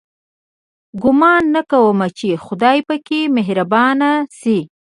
[1.01, 4.59] ګومان نه کوم چې خدای پاک مهربانه شي.